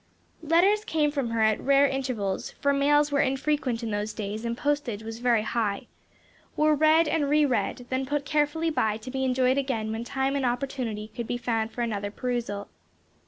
Letters 0.41 0.83
came 0.83 1.11
from 1.11 1.29
her 1.29 1.43
at 1.43 1.59
rare 1.61 1.85
intervals 1.87 2.49
for 2.59 2.73
mails 2.73 3.11
were 3.11 3.21
infrequent 3.21 3.83
in 3.83 3.91
those 3.91 4.13
days 4.13 4.43
and 4.45 4.57
postage 4.57 5.03
was 5.03 5.19
very 5.19 5.43
high 5.43 5.85
were 6.57 6.73
read 6.73 7.07
and 7.07 7.29
re 7.29 7.45
read, 7.45 7.85
then 7.89 8.07
put 8.07 8.25
carefully 8.25 8.71
by 8.71 8.97
to 8.97 9.11
be 9.11 9.23
enjoyed 9.23 9.59
again 9.59 9.91
when 9.91 10.03
time 10.03 10.35
and 10.35 10.43
opportunity 10.43 11.09
could 11.15 11.27
be 11.27 11.37
found 11.37 11.71
for 11.71 11.81
another 11.83 12.09
perusal. 12.09 12.67